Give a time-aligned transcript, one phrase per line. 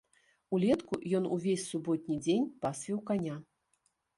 [0.57, 3.35] Улетку ён увесь суботні дзень пасвіў каня.